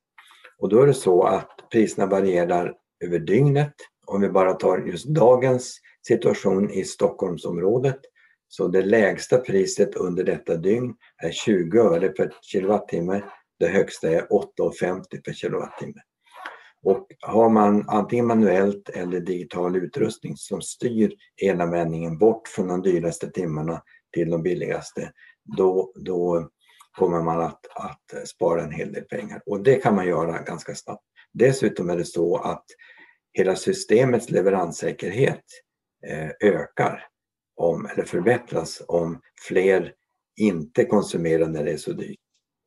Och 0.58 0.70
då 0.70 0.82
är 0.82 0.88
det 0.88 0.94
så 0.94 1.24
att 1.24 1.70
priserna 1.72 2.06
varierar 2.06 2.74
över 3.06 3.20
dygnet. 3.20 3.74
Om 4.08 4.22
vi 4.22 4.30
bara 4.30 4.54
tar 4.54 4.78
just 4.78 5.06
dagens 5.06 5.80
situation 6.08 6.72
i 6.72 6.84
Stockholmsområdet 6.84 8.00
så 8.48 8.68
det 8.68 8.82
lägsta 8.82 9.38
priset 9.38 9.96
under 9.96 10.24
detta 10.24 10.56
dygn 10.56 10.96
är 11.24 11.32
20 11.32 11.80
öre 11.80 12.10
per 12.10 12.34
kilowattimme. 12.42 13.24
Det 13.60 13.68
högsta 13.68 14.10
är 14.10 14.22
8,50 14.22 15.22
per 15.26 15.34
kilowattimme. 15.34 16.02
Och 16.84 17.08
har 17.22 17.50
man 17.50 17.90
antingen 17.90 18.26
manuellt 18.26 18.90
eller 18.90 19.20
digital 19.20 19.76
utrustning 19.76 20.38
som 20.38 20.62
styr 20.62 21.14
elanvändningen 21.42 22.18
bort 22.18 22.48
från 22.48 22.68
de 22.68 22.82
dyraste 22.82 23.32
timmarna 23.32 23.82
till 24.14 24.30
de 24.30 24.44
billigaste, 24.44 25.12
då, 25.58 25.92
då 25.96 26.50
kommer 26.98 27.22
man 27.22 27.42
att, 27.42 27.66
att 27.76 28.28
spara 28.28 28.64
en 28.64 28.72
hel 28.72 28.94
del 28.94 29.04
pengar. 29.04 29.42
Och 29.46 29.64
det 29.64 29.76
kan 29.76 29.96
man 29.96 30.08
göra 30.08 30.42
ganska 30.42 30.76
snabbt. 30.76 31.04
Dessutom 31.34 31.90
är 31.90 31.98
det 31.98 32.06
så 32.06 32.38
att 32.38 32.66
hela 33.34 33.56
systemets 33.56 34.30
leveranssäkerhet 34.30 35.44
eh, 36.08 36.30
ökar 36.50 37.08
om, 37.56 37.86
eller 37.86 38.04
förbättras 38.04 38.82
om 38.88 39.22
fler 39.48 39.94
inte 40.38 40.86
konsumerar 40.86 41.48
när 41.48 41.64
det 41.64 41.72
är 41.72 41.78
så 41.78 41.94
dyrt. 41.94 42.20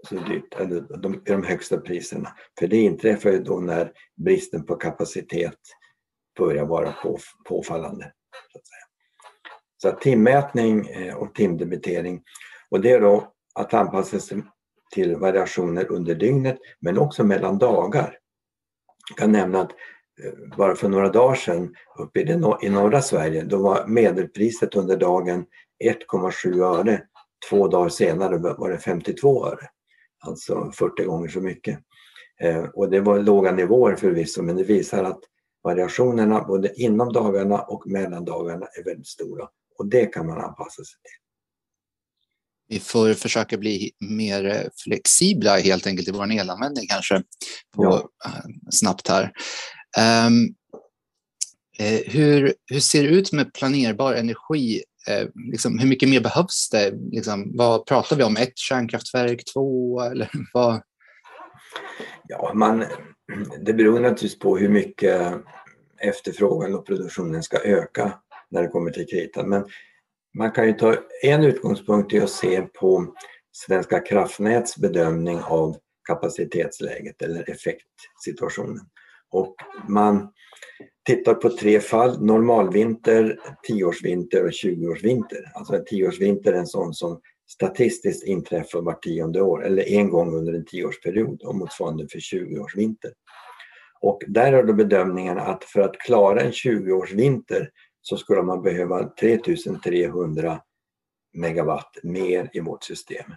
Så 0.09 0.15
dyrt 0.15 0.55
eller 0.55 0.81
de, 0.81 1.23
de 1.25 1.43
högsta 1.45 1.77
priserna. 1.81 2.37
För 2.59 2.67
det 2.67 2.77
inträffar 2.77 3.31
ju 3.31 3.43
då 3.43 3.61
när 3.61 3.93
bristen 4.17 4.67
på 4.67 4.77
kapacitet 4.77 5.59
börjar 6.39 6.67
vara 6.67 6.93
på, 6.93 7.19
påfallande. 7.49 8.13
Så 8.53 8.59
att 8.59 8.67
säga. 8.67 8.87
Så 9.83 10.01
timmätning 10.01 10.89
eh, 10.89 11.15
och 11.15 11.35
timdebitering. 11.35 12.23
Och 12.71 12.81
det 12.81 12.91
är 12.91 13.01
då 13.01 13.33
att 13.55 13.75
anpassa 13.75 14.21
sig 14.21 14.43
till 14.95 15.17
variationer 15.17 15.93
under 15.93 16.15
dygnet 16.15 16.59
men 16.81 16.99
också 16.99 17.25
mellan 17.25 17.59
dagar. 17.59 18.19
Jag 19.09 19.19
kan 19.19 19.33
nämna 19.33 19.61
att 19.61 19.73
bara 20.57 20.77
för 20.77 20.89
några 20.89 21.09
dagar 21.09 21.35
sedan 21.35 21.75
uppe 21.99 22.21
i, 22.21 22.69
norra 22.71 23.03
Sverige 23.03 23.43
då 23.43 23.63
var 23.63 23.87
medelpriset 23.87 24.75
under 24.75 24.97
dagen 24.97 25.45
1,7 25.85 26.65
öre. 26.65 27.03
Två 27.51 27.69
dagar 27.69 27.89
senare 27.89 28.39
var 28.39 28.71
det 28.71 28.79
52 28.79 29.47
öre. 29.47 29.69
Alltså 30.27 30.73
40 30.75 31.05
gånger 31.05 31.29
så 31.29 31.41
mycket. 31.41 31.79
Eh, 32.41 32.65
och 32.65 32.91
det 32.91 33.01
var 33.01 33.21
låga 33.21 33.53
nivåer 33.53 33.97
förvisso 33.97 34.43
men 34.43 34.57
det 34.57 34.65
visar 34.65 35.05
att 35.05 35.21
variationerna 35.63 36.45
både 36.45 36.81
inom 36.83 37.13
dagarna 37.13 37.61
och 37.61 37.87
mellan 37.87 38.25
dagarna 38.25 38.67
är 38.67 38.85
väldigt 38.85 39.07
stora. 39.07 39.49
Och 39.79 39.87
det 39.87 40.07
kan 40.07 40.27
man 40.27 40.41
anpassa 40.41 40.85
sig 40.85 40.99
till. 41.03 41.21
Vi 42.69 42.81
får 42.81 43.15
försöka 43.15 43.59
bli 43.59 43.91
mer 44.01 44.71
flexibla 44.85 45.57
helt 45.57 45.87
enkelt 45.87 46.09
i 46.09 46.11
vår 46.11 46.33
elanvändning 46.33 46.87
kanske 46.87 47.23
på, 47.75 47.85
ja. 47.85 48.11
Eh, 48.27 48.45
snabbt 48.71 49.09
här. 49.09 49.33
Um, 49.99 50.55
hur, 52.07 52.55
hur 52.67 52.81
ser 52.81 53.03
det 53.03 53.09
ut 53.09 53.33
med 53.33 53.55
planerbar 53.55 54.15
energi? 54.15 54.83
Eh, 55.09 55.29
liksom, 55.53 55.79
hur 55.79 55.89
mycket 55.89 56.09
mer 56.09 56.21
behövs 56.21 56.71
det? 56.71 56.93
Liksom, 57.13 57.57
vad 57.57 57.87
pratar 57.87 58.17
vi 58.17 58.23
om? 58.23 58.37
Ett 58.37 58.59
kärnkraftverk, 58.59 59.45
två 59.55 60.01
eller 60.01 60.31
vad? 60.53 60.83
Ja, 62.29 62.53
man, 62.55 62.85
det 63.61 63.73
beror 63.73 64.01
naturligtvis 64.01 64.39
på 64.39 64.57
hur 64.57 64.69
mycket 64.69 65.33
efterfrågan 66.01 66.75
och 66.75 66.87
produktionen 66.87 67.43
ska 67.43 67.59
öka 67.59 68.13
när 68.51 68.63
det 68.63 68.69
kommer 68.69 68.91
till 68.91 69.07
kritan. 69.07 69.49
Men 69.49 69.65
man 70.39 70.51
kan 70.51 70.67
ju 70.67 70.73
ta 70.73 70.97
en 71.23 71.45
utgångspunkt 71.45 72.13
i 72.13 72.21
att 72.21 72.31
se 72.31 72.63
på 72.63 73.15
Svenska 73.53 74.01
kraftnäts 74.01 74.77
bedömning 74.77 75.41
av 75.41 75.77
kapacitetsläget 76.09 77.23
eller 77.23 77.51
effektsituationen. 77.51 78.81
Och 79.31 79.55
man 79.89 80.33
tittar 81.07 81.35
på 81.35 81.51
tre 81.51 81.81
fall, 81.81 82.23
normalvinter, 82.23 83.41
tioårsvinter 83.63 84.45
och 84.45 84.53
tjugoårsvinter. 84.53 85.53
Alltså 85.55 85.75
en 85.75 85.85
tioårsvinter 85.85 86.53
är 86.53 86.59
en 86.59 86.67
sån 86.67 86.95
som 86.95 87.21
statistiskt 87.51 88.27
inträffar 88.27 88.81
var 88.81 88.93
tionde 88.93 89.43
år 89.43 89.65
eller 89.67 89.89
en 89.89 90.11
gång 90.11 90.35
under 90.35 90.53
en 90.53 90.65
tioårsperiod 90.65 91.43
och 91.43 91.55
motsvarande 91.55 92.09
för 92.09 92.19
20-årsvinter. 92.19 93.13
Och 94.01 94.23
där 94.27 94.53
är 94.53 94.63
då 94.63 94.73
bedömningen 94.73 95.39
att 95.39 95.65
för 95.65 95.81
att 95.81 95.99
klara 95.99 96.41
en 96.41 96.53
20-årsvinter 96.53 97.69
så 98.03 98.17
skulle 98.17 98.43
man 98.43 98.63
behöva 98.63 99.09
3300 99.21 100.61
megawatt 101.33 101.97
mer 102.03 102.51
i 102.53 102.61
vårt 102.61 102.85
system. 102.85 103.35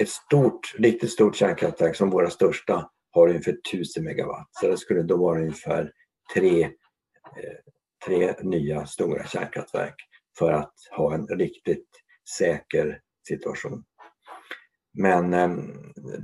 Ett 0.00 0.08
stort, 0.08 0.74
riktigt 0.78 1.10
stort 1.10 1.36
kärnkraftverk 1.36 1.96
som 1.96 2.10
våra 2.10 2.30
största 2.30 2.90
har 3.12 3.28
ungefär 3.28 3.56
1000 3.72 4.04
megawatt. 4.04 4.48
Så 4.50 4.68
det 4.68 4.76
skulle 4.76 5.02
då 5.02 5.16
vara 5.16 5.40
ungefär 5.40 5.92
tre, 6.34 6.62
eh, 6.62 6.70
tre 8.06 8.34
nya 8.42 8.86
stora 8.86 9.26
kärnkraftverk 9.26 9.94
för 10.38 10.52
att 10.52 10.74
ha 10.96 11.14
en 11.14 11.26
riktigt 11.26 11.88
säker 12.38 13.00
situation. 13.28 13.84
Men 14.98 15.34
ehm, 15.34 15.72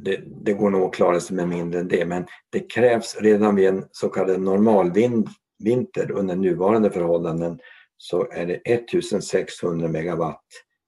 det, 0.04 0.22
det, 0.44 0.52
går 0.52 0.70
nog 0.70 0.82
att 0.82 0.94
klara 0.94 1.20
sig 1.20 1.36
med 1.36 1.48
mindre 1.48 1.80
än 1.80 1.88
det. 1.88 2.06
Men 2.06 2.26
det 2.50 2.60
krävs 2.60 3.16
redan 3.20 3.56
vid 3.56 3.68
en 3.68 3.84
så 3.92 4.08
kallad 4.08 4.40
normalvinter 4.40 6.10
under 6.10 6.36
nuvarande 6.36 6.90
förhållanden 6.90 7.58
så 7.96 8.30
är 8.32 8.46
det 8.46 8.54
1600 8.54 9.88
megawatt 9.88 10.46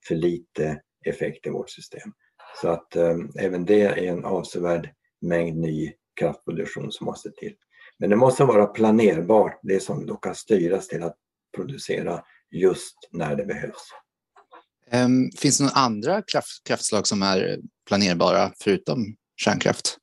för 0.09 0.14
lite 0.14 0.80
effekt 1.04 1.47
i 1.47 1.50
vårt 1.50 1.71
system. 1.71 2.12
Så 2.61 2.69
att 2.69 2.97
ehm, 2.97 3.30
även 3.40 3.64
det 3.64 3.83
är 3.83 3.97
en 3.97 4.25
avsevärd 4.25 4.90
mängd 5.21 5.59
ny 5.59 5.93
kraftproduktion 6.21 6.93
som 6.93 7.05
måste 7.05 7.31
till. 7.31 7.55
Men 7.99 8.11
det 8.11 8.17
måste 8.17 8.45
vara 8.45 8.67
planerbart, 8.67 9.61
det 9.62 9.83
som 9.83 10.07
då 10.07 10.17
kan 10.17 10.35
styras 10.35 10.89
till 10.89 11.03
att 11.03 11.17
producera 11.57 12.25
just 12.50 12.97
när 13.11 13.37
det 13.37 13.45
behövs. 13.45 13.91
Um, 14.93 15.31
finns 15.39 15.59
det 15.59 15.65
några 15.65 15.81
andra 15.81 16.23
kraft, 16.23 16.65
kraftslag 16.65 17.07
som 17.07 17.23
är 17.23 17.59
planerbara 17.89 18.53
förutom 18.59 19.17
kärnkraft? 19.37 19.97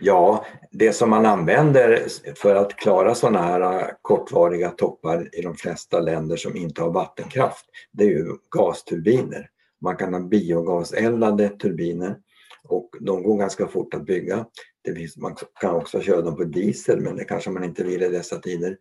Ja, 0.00 0.46
det 0.70 0.92
som 0.92 1.10
man 1.10 1.26
använder 1.26 2.06
för 2.36 2.54
att 2.54 2.76
klara 2.76 3.14
sådana 3.14 3.42
här 3.42 3.92
kortvariga 4.02 4.70
toppar 4.70 5.38
i 5.38 5.42
de 5.42 5.56
flesta 5.56 6.00
länder 6.00 6.36
som 6.36 6.56
inte 6.56 6.82
har 6.82 6.90
vattenkraft, 6.90 7.64
det 7.92 8.04
är 8.04 8.08
ju 8.08 8.36
gasturbiner. 8.56 9.50
Man 9.80 9.96
kan 9.96 10.14
ha 10.14 10.20
biogaseldade 10.20 11.48
turbiner 11.48 12.16
och 12.64 12.90
de 13.00 13.22
går 13.22 13.38
ganska 13.38 13.68
fort 13.68 13.94
att 13.94 14.06
bygga. 14.06 14.46
Det 14.84 14.94
finns, 14.94 15.16
man 15.16 15.36
kan 15.60 15.74
också 15.74 16.00
köra 16.00 16.22
dem 16.22 16.36
på 16.36 16.44
diesel 16.44 17.00
men 17.00 17.16
det 17.16 17.24
kanske 17.24 17.50
man 17.50 17.64
inte 17.64 17.84
vill 17.84 18.02
i 18.02 18.08
dessa 18.08 18.38
tider. 18.38 18.76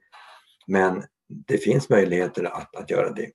Men 0.67 1.03
det 1.47 1.57
finns 1.57 1.89
möjligheter 1.89 2.43
att, 2.43 2.75
att 2.75 2.89
göra 2.89 3.13
det. 3.13 3.31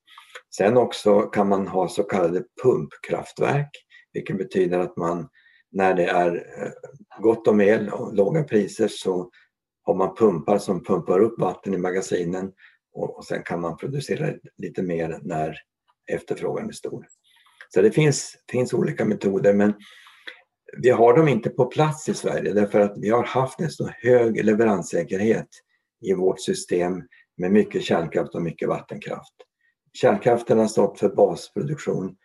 Sen 0.56 0.76
också 0.76 1.20
kan 1.20 1.48
man 1.48 1.66
ha 1.66 1.88
så 1.88 2.02
kallade 2.02 2.44
pumpkraftverk 2.62 3.70
vilket 4.12 4.38
betyder 4.38 4.78
att 4.78 4.96
man 4.96 5.28
när 5.72 5.94
det 5.94 6.04
är 6.06 6.34
eh, 6.34 6.72
gott 7.20 7.48
om 7.48 7.60
el 7.60 7.88
och 7.88 8.14
låga 8.14 8.44
priser 8.44 8.88
så 8.88 9.30
har 9.82 9.94
man 9.94 10.14
pumpar 10.14 10.58
som 10.58 10.84
pumpar 10.84 11.20
upp 11.20 11.40
vatten 11.40 11.74
i 11.74 11.78
magasinen 11.78 12.52
och, 12.94 13.24
sen 13.24 13.42
kan 13.42 13.60
man 13.60 13.76
producera 13.76 14.34
lite 14.56 14.82
mer 14.82 15.18
när 15.22 15.56
efterfrågan 16.12 16.68
är 16.68 16.72
stor. 16.72 17.06
Så 17.74 17.82
det 17.82 17.90
finns, 17.90 18.36
finns 18.50 18.74
olika 18.74 19.04
metoder 19.04 19.54
men 19.54 19.74
vi 20.78 20.90
har 20.90 21.16
dem 21.16 21.28
inte 21.28 21.50
på 21.50 21.64
plats 21.64 22.08
i 22.08 22.14
Sverige 22.14 22.52
därför 22.52 22.80
att 22.80 22.94
vi 22.96 23.10
har 23.10 23.24
haft 23.24 23.60
en 23.60 23.70
så 23.70 23.90
hög 23.98 24.44
leveranssäkerhet 24.44 25.48
i 26.00 26.14
vårt 26.14 26.40
system 26.40 27.02
med 27.36 27.52
mycket 27.52 27.82
kärnkraft 27.82 28.34
och 28.34 28.42
mycket 28.42 28.68
vattenkraft. 28.68 29.34
Kärnkraften 29.92 30.58
har 30.58 30.66
stått 30.66 30.98
för 30.98 31.08
basproduktion. 31.08 32.16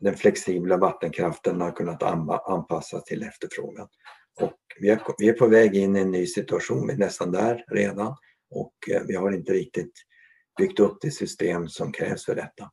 Den 0.00 0.16
flexibla 0.16 0.76
vattenkraften 0.76 1.60
har 1.60 1.70
kunnat 1.70 2.02
anpassas 2.48 3.04
till 3.04 3.22
efterfrågan. 3.22 3.88
Och 4.40 4.58
vi, 4.80 4.90
är, 5.28 5.32
på 5.32 5.46
väg 5.46 5.76
in 5.76 5.96
i 5.96 6.00
en 6.00 6.10
ny 6.10 6.26
situation, 6.26 6.86
vi 6.86 6.92
är 6.92 6.98
nästan 6.98 7.32
där 7.32 7.64
redan 7.68 8.16
och 8.50 8.74
eh, 8.90 9.02
vi 9.06 9.14
har 9.14 9.32
inte 9.32 9.52
riktigt 9.52 9.92
byggt 10.58 10.80
upp 10.80 10.98
det 11.00 11.10
system 11.10 11.68
som 11.68 11.92
krävs 11.92 12.24
för 12.24 12.34
detta. 12.34 12.70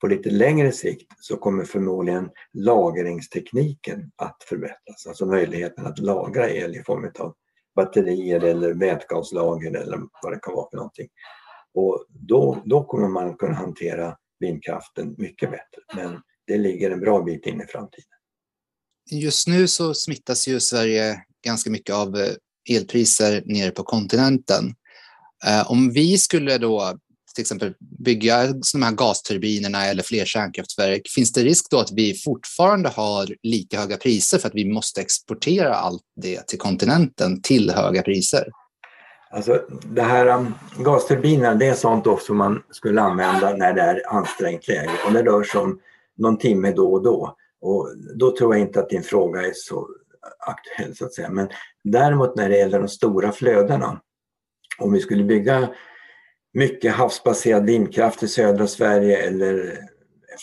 På 0.00 0.06
lite 0.06 0.30
längre 0.30 0.72
sikt 0.72 1.12
så 1.20 1.36
kommer 1.36 1.64
förmodligen 1.64 2.30
lagringstekniken 2.52 4.10
att 4.16 4.36
förbättras, 4.48 5.06
alltså 5.06 5.26
möjligheten 5.26 5.86
att 5.86 5.98
lagra 5.98 6.50
el 6.50 6.76
i 6.76 6.82
form 6.82 7.10
av 7.18 7.34
batterier 7.76 8.40
eller 8.44 8.74
vätgaslager 8.74 9.76
eller 9.76 9.98
vad 10.22 10.32
det 10.32 10.38
kan 10.42 10.54
vara 10.54 10.70
för 10.70 10.76
någonting. 10.76 11.08
Och 11.74 12.06
då, 12.08 12.62
då 12.64 12.84
kommer 12.84 13.08
man 13.08 13.36
kunna 13.36 13.54
hantera 13.54 14.16
vindkraften 14.40 15.14
mycket 15.18 15.50
bättre. 15.50 15.82
Men 15.94 16.20
det 16.46 16.58
ligger 16.58 16.90
en 16.90 17.00
bra 17.00 17.22
bit 17.22 17.46
in 17.46 17.60
i 17.60 17.66
framtiden. 17.66 18.10
Just 19.10 19.48
nu 19.48 19.68
så 19.68 19.94
smittas 19.94 20.48
ju 20.48 20.60
Sverige 20.60 21.24
ganska 21.44 21.70
mycket 21.70 21.94
av 21.94 22.16
eh, 22.16 22.76
elpriser 22.76 23.42
nere 23.46 23.70
på 23.70 23.82
kontinenten. 23.82 24.74
Eh, 25.46 25.70
om 25.70 25.90
vi 25.92 26.18
skulle 26.18 26.58
då 26.58 26.98
till 27.36 27.42
exempel 27.42 27.74
bygga 28.04 28.46
de 28.72 28.82
här 28.82 28.92
gasturbinerna 28.92 29.86
eller 29.86 30.02
fler 30.02 30.24
kärnkraftverk, 30.24 31.08
finns 31.14 31.32
det 31.32 31.40
risk 31.40 31.70
då 31.70 31.78
att 31.78 31.92
vi 31.92 32.14
fortfarande 32.14 32.88
har 32.88 33.26
lika 33.42 33.80
höga 33.80 33.96
priser 33.96 34.38
för 34.38 34.48
att 34.48 34.54
vi 34.54 34.72
måste 34.72 35.00
exportera 35.00 35.74
allt 35.74 36.02
det 36.16 36.46
till 36.46 36.58
kontinenten 36.58 37.42
till 37.42 37.70
höga 37.70 38.02
priser? 38.02 38.48
Alltså 39.30 39.62
det 39.84 40.02
här 40.02 40.26
um, 40.26 40.54
gasturbiner, 40.78 41.54
det 41.54 41.66
är 41.66 41.74
sånt 41.74 42.06
också 42.06 42.34
man 42.34 42.62
skulle 42.70 43.00
använda 43.00 43.56
när 43.56 43.72
det 43.72 43.82
är 43.82 44.02
ansträngt 44.16 44.68
läge 44.68 44.90
och 45.06 45.12
det 45.12 45.22
rör 45.22 45.42
sig 45.42 45.60
om 45.60 45.80
någon 46.16 46.38
timme 46.38 46.72
då 46.72 46.92
och 46.92 47.02
då. 47.02 47.36
Och 47.60 47.88
då 48.14 48.36
tror 48.36 48.54
jag 48.54 48.62
inte 48.62 48.80
att 48.80 48.88
din 48.88 49.02
fråga 49.02 49.40
är 49.40 49.52
så 49.54 49.88
aktuell 50.38 50.96
så 50.96 51.04
att 51.04 51.14
säga. 51.14 51.30
Men 51.30 51.48
däremot 51.84 52.36
när 52.36 52.48
det 52.48 52.58
gäller 52.58 52.78
de 52.78 52.88
stora 52.88 53.32
flödena, 53.32 54.00
om 54.78 54.92
vi 54.92 55.00
skulle 55.00 55.24
bygga 55.24 55.68
mycket 56.56 56.92
havsbaserad 56.92 57.66
vindkraft 57.66 58.22
i 58.22 58.28
södra 58.28 58.66
Sverige 58.66 59.16
eller 59.16 59.78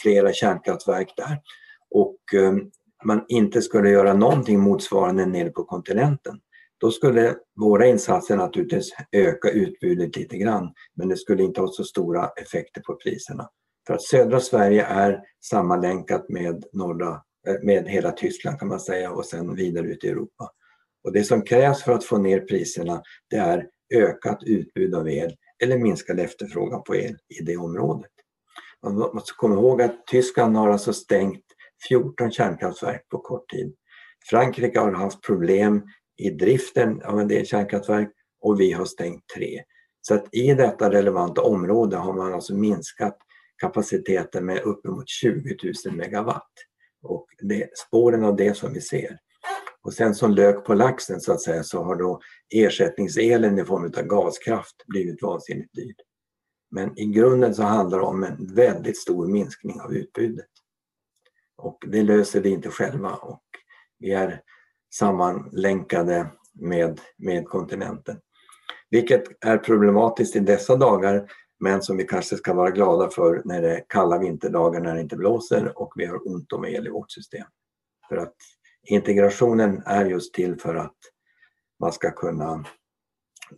flera 0.02 0.34
kärnkraftverk 0.34 1.14
där 1.18 1.42
och 1.92 2.18
eh, 2.34 2.54
man 3.06 3.26
inte 3.28 3.62
skulle 3.62 3.90
göra 3.90 4.14
någonting 4.14 4.60
motsvarande 4.60 5.26
nere 5.26 5.50
på 5.50 5.64
kontinenten 5.64 6.40
då 6.78 6.92
skulle 6.92 7.36
våra 7.60 7.86
insatser 7.86 8.38
naturligtvis 8.38 8.96
öka 9.12 9.50
utbudet 9.50 10.16
lite 10.16 10.38
grann 10.38 10.74
men 10.96 11.10
det 11.10 11.18
skulle 11.18 11.44
inte 11.44 11.62
ha 11.62 11.68
så 11.68 11.84
stora 11.84 12.28
effekter 12.28 12.82
på 12.82 12.96
priserna. 12.96 13.50
För 13.88 13.94
att 13.94 14.04
södra 14.04 14.40
Sverige 14.40 14.86
är 14.86 15.22
sammanlänkat 15.44 16.30
med, 16.30 16.64
norra, 16.74 17.22
eh, 17.48 17.56
med 17.64 17.88
hela 17.88 18.12
Tyskland 18.12 18.60
kan 18.60 18.68
man 18.68 18.80
säga 18.80 19.12
och 19.12 19.26
sen 19.26 19.56
vidare 19.56 19.88
ut 19.88 20.04
i 20.04 20.08
Europa. 20.08 20.52
Och 21.04 21.14
det 21.14 21.24
som 21.24 21.42
krävs 21.42 21.84
för 21.84 21.94
att 21.94 22.04
få 22.04 22.18
ner 22.18 22.40
priserna 22.40 23.02
det 23.30 23.38
är 23.38 23.68
ökat 23.94 24.44
utbud 24.44 24.96
av 24.96 25.10
el 25.10 25.36
eller 25.64 25.78
minskad 25.78 26.20
efterfrågan 26.20 26.84
på 26.84 26.96
el 26.96 27.18
i 27.40 27.44
det 27.44 27.58
området. 27.58 28.12
Man 28.84 28.96
måste 28.96 29.34
komma 29.38 29.56
ihåg 29.56 29.82
att 29.82 30.08
Tyskland 30.08 30.56
har 30.58 30.70
alltså 30.70 30.94
stängt 30.94 31.46
14 31.88 32.32
kärnkraftverk 32.32 33.10
på 33.10 33.18
kort 33.18 33.50
tid. 33.50 33.76
Frankrike 34.30 34.80
har 34.80 34.92
haft 34.92 35.22
problem 35.22 35.84
i 36.18 36.30
driften 36.30 37.02
av 37.02 37.20
en 37.20 37.28
del 37.28 37.46
kärnkraftverk 37.46 38.12
och 38.42 38.60
vi 38.60 38.72
har 38.72 38.86
stängt 38.86 39.28
tre. 39.36 39.64
Så 40.02 40.14
att 40.14 40.34
i 40.36 40.54
detta 40.54 40.92
relevanta 40.92 41.42
område 41.42 41.98
har 41.98 42.14
man 42.14 42.34
alltså 42.34 42.56
minskat 42.56 43.18
kapaciteten 43.62 44.46
med 44.46 44.62
uppemot 44.62 45.10
20 45.10 45.58
000 45.86 45.96
megawatt. 45.96 46.52
Och 47.04 47.28
det 47.42 47.64
är 47.64 47.70
spåren 47.88 48.24
av 48.24 48.36
det 48.36 48.58
som 48.58 48.74
vi 48.74 48.82
ser. 48.82 49.18
Och 49.84 49.94
sen 49.94 50.16
som 50.16 50.32
lök 50.32 50.66
på 50.66 50.74
laxen 50.74 51.22
så 51.22 51.34
att 51.34 51.42
säga 51.42 51.64
så 51.64 51.84
har 51.84 51.96
då 51.96 52.22
ersättningselen 52.50 53.60
i 53.60 53.66
form 53.66 53.84
av 53.84 54.04
gaskraft 54.04 54.76
blivit 54.88 55.22
vansinnigt 55.22 55.74
dyr. 55.74 55.96
Men 56.72 56.98
i 57.00 57.06
grunden 57.06 57.56
så 57.56 57.64
handlar 57.64 57.98
det 57.98 58.06
om 58.06 58.24
en 58.24 58.56
väldigt 58.56 58.98
stor 58.98 59.28
minskning 59.28 59.82
av 59.82 59.94
utbudet. 59.94 60.50
Och 61.58 61.78
det 61.88 62.04
löser 62.04 62.42
vi 62.42 62.50
inte 62.50 62.70
själva 62.70 63.16
och 63.16 63.44
vi 64.00 64.12
är 64.12 64.42
sammanlänkade 64.94 66.28
med, 66.54 67.02
med 67.18 67.48
kontinenten. 67.48 68.20
Vilket 68.90 69.46
är 69.46 69.58
problematiskt 69.58 70.36
i 70.36 70.40
dessa 70.40 70.76
dagar 70.76 71.32
men 71.60 71.82
som 71.82 71.98
vi 71.98 72.04
kanske 72.04 72.36
ska 72.36 72.54
vara 72.54 72.72
glada 72.72 73.10
för 73.10 73.42
när 73.46 73.62
det 73.62 73.78
är 73.78 73.86
kalla 73.90 74.18
vinterdagar 74.18 74.82
när 74.82 74.96
det 74.96 75.02
inte 75.02 75.16
blåser 75.16 75.82
och 75.82 75.94
vi 75.96 76.06
har 76.06 76.28
ont 76.28 76.54
om 76.54 76.66
el 76.66 76.88
i 76.88 76.90
vårt 76.90 77.12
system. 77.12 77.46
För 78.10 78.18
att 78.18 78.36
integrationen 78.88 79.84
är 79.86 80.06
just 80.06 80.34
till 80.34 80.56
för 80.56 80.76
att 80.76 80.98
man 81.80 81.94
ska 81.94 82.12
kunna 82.12 82.66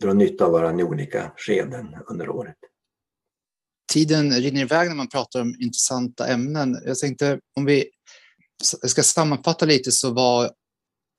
dra 0.00 0.12
nytta 0.12 0.44
av 0.44 0.52
varandra 0.52 0.80
i 0.80 0.84
olika 0.84 1.32
skeden 1.36 1.96
under 2.06 2.28
året. 2.28 2.56
Tiden 3.92 4.32
rinner 4.32 4.60
iväg 4.60 4.88
när 4.88 4.96
man 4.96 5.08
pratar 5.08 5.40
om 5.40 5.54
intressanta 5.58 6.28
ämnen. 6.28 6.82
Jag 6.84 6.98
tänkte 6.98 7.40
om 7.56 7.64
vi 7.64 7.90
ska 8.64 9.02
sammanfatta 9.02 9.66
lite 9.66 9.92
så 9.92 10.10
var 10.10 10.50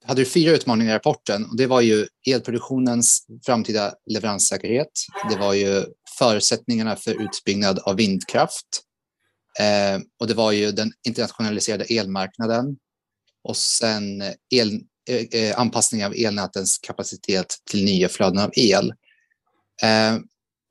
hade 0.06 0.22
du 0.22 0.26
fyra 0.26 0.52
utmaningar 0.52 0.92
i 0.92 0.96
rapporten 0.96 1.46
och 1.46 1.58
det 1.58 1.68
var 1.68 1.82
ju 1.82 2.08
elproduktionens 2.28 3.26
framtida 3.46 3.94
leveranssäkerhet. 4.06 4.92
Det 5.30 5.38
var 5.38 5.54
ju 5.54 5.84
förutsättningarna 6.20 6.96
för 6.96 7.24
utbyggnad 7.24 7.80
av 7.80 7.96
vindkraft 7.96 8.84
eh, 9.60 10.02
och 10.20 10.28
det 10.28 10.34
var 10.34 10.52
ju 10.52 10.72
den 10.72 10.92
internationaliserade 11.08 11.84
elmarknaden 11.84 12.78
och 13.48 13.58
sen 13.58 14.22
eh, 14.22 14.34
el, 14.50 14.82
eh, 15.10 15.42
eh, 15.42 15.60
anpassning 15.60 16.06
av 16.06 16.13
elnätens 16.16 16.77
kapacitet 16.77 17.56
till 17.70 17.86
nya 17.86 18.10
flöden 18.10 18.39
av 18.39 18.51
el. 18.54 18.94
Eh, 19.84 20.20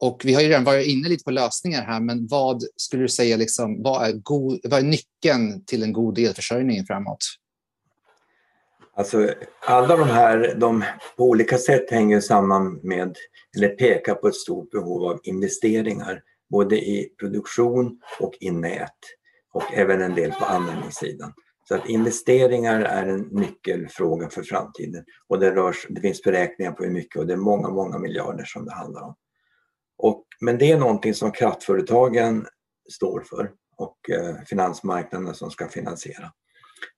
och 0.00 0.22
vi 0.24 0.34
har 0.34 0.42
ju 0.42 0.48
redan 0.48 0.64
varit 0.64 0.86
inne 0.86 1.08
lite 1.08 1.24
på 1.24 1.30
lösningar 1.30 1.82
här, 1.82 2.00
men 2.00 2.26
vad 2.26 2.62
skulle 2.76 3.02
du 3.02 3.08
säga, 3.08 3.36
liksom, 3.36 3.82
vad, 3.82 4.08
är 4.08 4.12
god, 4.12 4.60
vad 4.64 4.80
är 4.80 4.84
nyckeln 4.84 5.64
till 5.64 5.82
en 5.82 5.92
god 5.92 6.18
elförsörjning 6.18 6.86
framåt? 6.86 7.18
Alltså, 8.96 9.34
alla 9.60 9.96
de 9.96 10.08
här, 10.08 10.56
de 10.60 10.84
på 11.16 11.24
olika 11.24 11.58
sätt 11.58 11.90
hänger 11.90 12.20
samman 12.20 12.80
med, 12.82 13.16
eller 13.56 13.68
pekar 13.68 14.14
på 14.14 14.28
ett 14.28 14.34
stort 14.34 14.70
behov 14.70 15.04
av 15.04 15.20
investeringar, 15.22 16.22
både 16.50 16.76
i 16.76 17.08
produktion 17.20 18.00
och 18.20 18.34
i 18.40 18.50
nät 18.50 18.90
och 19.52 19.74
även 19.74 20.02
en 20.02 20.14
del 20.14 20.32
på 20.32 20.44
användningssidan. 20.44 21.32
Så 21.68 21.74
att 21.74 21.88
investeringar 21.88 22.80
är 22.80 23.06
en 23.06 23.20
nyckelfråga 23.20 24.28
för 24.28 24.42
framtiden 24.42 25.04
och 25.28 25.40
det, 25.40 25.50
rörs, 25.50 25.86
det 25.88 26.00
finns 26.00 26.22
beräkningar 26.22 26.72
på 26.72 26.84
hur 26.84 26.90
mycket 26.90 27.20
och 27.20 27.26
det 27.26 27.32
är 27.32 27.36
många, 27.36 27.68
många 27.68 27.98
miljarder 27.98 28.44
som 28.44 28.64
det 28.64 28.72
handlar 28.72 29.02
om. 29.02 29.14
Och, 29.98 30.24
men 30.40 30.58
det 30.58 30.72
är 30.72 30.78
någonting 30.78 31.14
som 31.14 31.32
kraftföretagen 31.32 32.46
står 32.92 33.20
för 33.20 33.52
och 33.76 34.10
eh, 34.10 34.36
finansmarknaden 34.46 35.34
som 35.34 35.50
ska 35.50 35.68
finansiera. 35.68 36.32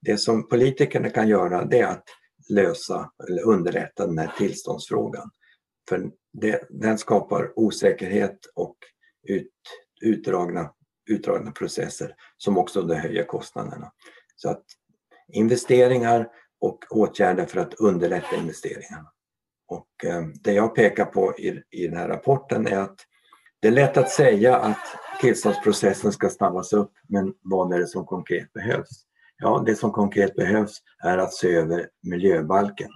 Det 0.01 0.19
som 0.19 0.49
politikerna 0.49 1.11
kan 1.11 1.29
göra 1.29 1.65
det 1.65 1.81
är 1.81 1.87
att 1.87 2.05
lösa 2.49 3.11
eller 3.29 3.43
underlätta 3.43 4.07
den 4.07 4.19
här 4.19 4.33
tillståndsfrågan. 4.39 5.31
För 5.89 6.11
det, 6.33 6.67
den 6.71 6.99
skapar 6.99 7.53
osäkerhet 7.57 8.39
och 8.55 8.77
ut, 9.29 9.53
utdragna, 10.01 10.73
utdragna 11.11 11.51
processer 11.51 12.15
som 12.37 12.59
också 12.59 12.83
då 12.83 12.95
höjer 12.95 13.25
kostnaderna. 13.25 13.93
Så 14.41 14.51
att 14.51 14.65
investeringar 15.33 16.29
och 16.61 16.79
åtgärder 16.91 17.47
för 17.47 17.61
att 17.61 17.75
underlätta 17.75 18.37
investeringarna. 18.37 19.13
Och 19.69 20.05
eh, 20.05 20.23
det 20.43 20.53
jag 20.53 20.75
pekar 20.75 21.05
på 21.05 21.39
i, 21.39 21.63
i 21.71 21.87
den 21.87 21.97
här 21.97 22.09
rapporten 22.09 22.67
är 22.67 22.79
att 22.79 22.97
det 23.61 23.69
är 23.69 23.73
lätt 23.73 23.97
att 23.97 24.11
säga 24.11 24.57
att 24.57 24.97
tillståndsprocessen 25.21 26.13
ska 26.13 26.29
snabbas 26.29 26.73
upp, 26.73 26.93
men 27.09 27.35
vad 27.43 27.73
är 27.73 27.79
det 27.79 27.87
som 27.87 28.07
konkret 28.07 28.53
behövs? 28.53 29.05
Ja, 29.39 29.63
det 29.67 29.77
som 29.77 29.93
konkret 29.93 30.35
behövs 30.35 30.79
är 31.05 31.19
att 31.19 31.35
se 31.35 31.55
över 31.55 31.89
miljöbalken. 32.03 32.91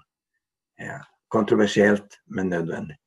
Eh, 0.80 1.00
kontroversiellt, 1.28 2.20
men 2.26 2.48
nödvändigt. 2.48 2.98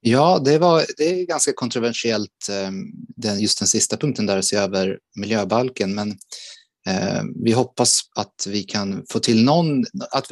Ja, 0.00 0.38
det, 0.44 0.58
var, 0.58 0.84
det 0.96 1.04
är 1.04 1.26
ganska 1.26 1.52
kontroversiellt, 1.52 2.48
eh, 2.50 3.40
just 3.40 3.58
den 3.58 3.68
sista 3.68 3.96
punkten 3.96 4.26
där, 4.26 4.38
att 4.38 4.44
se 4.44 4.56
över 4.56 4.98
miljöbalken. 5.16 5.94
Men 5.94 6.18
vi 7.44 7.52
hoppas 7.52 8.00
att 8.16 8.46
vi 8.48 8.62
kan 8.62 9.04
få 9.10 9.18
till 9.18 9.44
någon, 9.44 9.84
att 10.10 10.26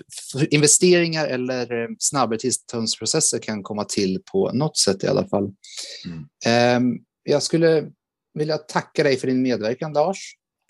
investeringar 0.50 1.26
eller 1.26 1.82
eh, 1.82 1.88
snabbare 1.98 2.38
tillståndsprocesser 2.38 3.38
kan 3.38 3.62
komma 3.62 3.84
till 3.84 4.22
på 4.32 4.52
något 4.52 4.78
sätt 4.78 5.04
i 5.04 5.06
alla 5.06 5.28
fall. 5.28 5.50
Mm. 6.44 6.98
Jag 7.22 7.42
skulle 7.42 7.84
vilja 8.34 8.58
tacka 8.58 9.02
dig 9.02 9.16
för 9.16 9.26
din 9.26 9.42
medverkan, 9.42 9.92
Lars. 9.92 10.18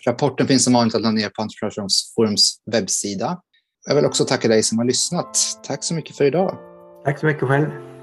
Rapporten 0.05 0.47
finns 0.47 0.63
som 0.63 0.73
vanligt 0.73 0.95
att 0.95 1.01
ladda 1.01 1.15
ner 1.15 1.29
på 1.29 1.41
Entreprenörsforums 1.41 2.61
webbsida. 2.71 3.41
Jag 3.87 3.95
vill 3.95 4.05
också 4.05 4.25
tacka 4.25 4.47
dig 4.47 4.63
som 4.63 4.77
har 4.77 4.85
lyssnat. 4.85 5.37
Tack 5.63 5.83
så 5.83 5.93
mycket 5.93 6.15
för 6.15 6.25
idag. 6.25 6.57
Tack 7.05 7.19
så 7.19 7.25
mycket 7.25 7.47
själv. 7.47 7.94